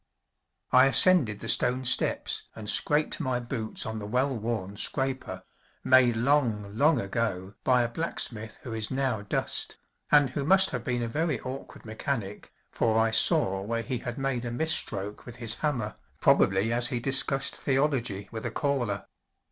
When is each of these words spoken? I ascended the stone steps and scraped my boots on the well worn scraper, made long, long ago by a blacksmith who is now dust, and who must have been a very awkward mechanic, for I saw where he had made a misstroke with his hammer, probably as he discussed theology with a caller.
I 0.71 0.85
ascended 0.87 1.41
the 1.41 1.47
stone 1.47 1.85
steps 1.85 2.45
and 2.55 2.67
scraped 2.67 3.19
my 3.19 3.39
boots 3.39 3.85
on 3.85 3.99
the 3.99 4.07
well 4.07 4.35
worn 4.35 4.75
scraper, 4.75 5.43
made 5.83 6.15
long, 6.15 6.75
long 6.75 6.99
ago 6.99 7.53
by 7.63 7.83
a 7.83 7.87
blacksmith 7.87 8.57
who 8.63 8.73
is 8.73 8.89
now 8.89 9.21
dust, 9.21 9.77
and 10.11 10.31
who 10.31 10.43
must 10.43 10.71
have 10.71 10.83
been 10.83 11.03
a 11.03 11.07
very 11.07 11.39
awkward 11.41 11.85
mechanic, 11.85 12.51
for 12.71 12.97
I 12.97 13.11
saw 13.11 13.61
where 13.61 13.83
he 13.83 13.99
had 13.99 14.17
made 14.17 14.43
a 14.43 14.49
misstroke 14.49 15.27
with 15.27 15.35
his 15.35 15.53
hammer, 15.53 15.95
probably 16.19 16.73
as 16.73 16.87
he 16.87 16.99
discussed 16.99 17.55
theology 17.55 18.27
with 18.31 18.43
a 18.43 18.49
caller. 18.49 19.05